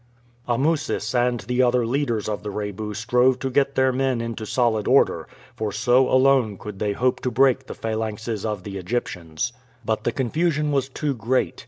Amusis 0.49 1.13
and 1.13 1.41
the 1.41 1.61
other 1.61 1.85
leaders 1.85 2.27
of 2.27 2.41
the 2.41 2.49
Rebu 2.49 2.95
strove 2.95 3.37
to 3.37 3.51
get 3.51 3.75
their 3.75 3.91
men 3.91 4.19
into 4.19 4.47
solid 4.47 4.87
order, 4.87 5.27
for 5.55 5.71
so 5.71 6.09
alone 6.09 6.57
could 6.57 6.79
they 6.79 6.93
hope 6.93 7.19
to 7.19 7.29
break 7.29 7.67
the 7.67 7.75
phalanxes 7.75 8.43
of 8.43 8.63
the 8.63 8.77
Egyptians; 8.79 9.53
but 9.85 10.03
the 10.03 10.11
confusion 10.11 10.71
was 10.71 10.89
too 10.89 11.13
great. 11.13 11.59